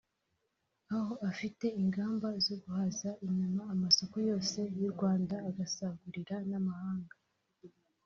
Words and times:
aho 0.95 1.13
afite 1.29 1.65
ingamba 1.81 2.27
zo 2.45 2.55
guhaza 2.61 3.09
inyama 3.25 3.61
amasoko 3.73 4.15
yose 4.29 4.59
y’u 4.79 4.89
Rwanda 4.93 5.35
agasagurira 5.49 6.35
n’amahanga 6.49 7.15